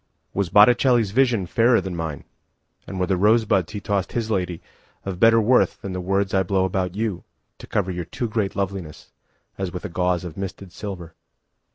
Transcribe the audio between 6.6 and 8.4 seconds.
about youTo cover your too